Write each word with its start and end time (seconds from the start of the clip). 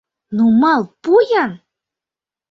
Нумал 0.35 0.81
пу-ян! 1.03 1.51